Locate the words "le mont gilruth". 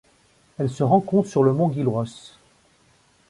1.43-2.39